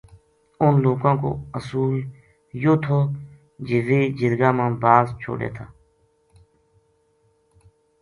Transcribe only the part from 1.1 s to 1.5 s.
کو